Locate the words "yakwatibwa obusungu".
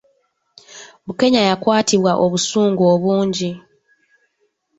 1.49-2.83